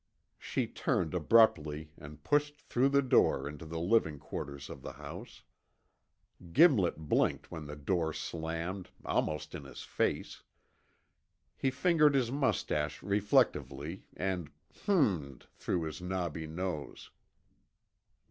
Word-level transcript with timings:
She 0.39 0.65
turned 0.65 1.13
abruptly 1.13 1.91
and 1.95 2.23
pushed 2.23 2.59
through 2.59 2.89
the 2.89 3.03
door 3.03 3.47
into 3.47 3.67
the 3.67 3.79
living 3.79 4.17
quarters 4.17 4.67
of 4.67 4.81
the 4.81 4.93
house. 4.93 5.43
Gimlet 6.51 7.07
blinked 7.07 7.51
when 7.51 7.67
the 7.67 7.75
door 7.75 8.11
slammed, 8.11 8.89
almost 9.05 9.53
in 9.53 9.63
his 9.63 9.83
face. 9.83 10.41
He 11.55 11.69
fingered 11.69 12.15
his 12.15 12.31
mustache 12.31 13.03
reflectively 13.03 14.07
and 14.17 14.49
h'mmm'd 14.73 15.45
through 15.53 15.83
his 15.83 16.01
knobby 16.01 16.47
nose. 16.47 17.11